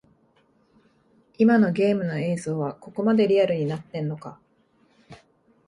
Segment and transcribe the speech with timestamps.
[1.37, 4.39] 今のゲームの映像はここまでリアルになってんのか